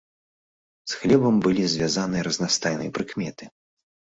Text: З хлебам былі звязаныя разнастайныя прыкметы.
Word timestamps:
З 0.93 1.01
хлебам 1.01 1.35
былі 1.47 1.63
звязаныя 1.73 2.23
разнастайныя 2.29 2.95
прыкметы. 2.97 3.43